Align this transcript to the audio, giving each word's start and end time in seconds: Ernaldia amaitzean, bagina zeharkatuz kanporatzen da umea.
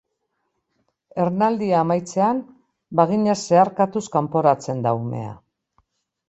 Ernaldia 1.25 1.75
amaitzean, 1.85 2.39
bagina 3.01 3.37
zeharkatuz 3.43 4.03
kanporatzen 4.17 4.83
da 4.89 4.95
umea. 5.03 5.37